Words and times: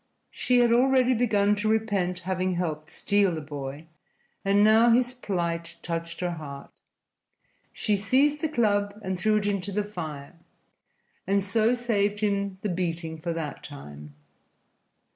She 0.31 0.61
had 0.61 0.71
already 0.71 1.13
begun 1.13 1.55
to 1.57 1.69
repent 1.69 2.21
having 2.21 2.55
helped 2.55 2.89
steal 2.89 3.35
the 3.35 3.39
boy, 3.39 3.85
and 4.43 4.63
now 4.63 4.89
his 4.89 5.13
plight 5.13 5.75
touched 5.83 6.21
her 6.21 6.31
heart. 6.31 6.71
She 7.71 7.95
seized 7.95 8.41
the 8.41 8.49
club 8.49 8.99
and 9.03 9.15
threw 9.19 9.37
it 9.37 9.45
into 9.45 9.71
the 9.71 9.83
fire, 9.83 10.33
and 11.27 11.45
so 11.45 11.75
saved 11.75 12.21
him 12.21 12.57
the 12.63 12.69
beating 12.69 13.19
for 13.19 13.31
that 13.33 13.61
time. 13.61 14.15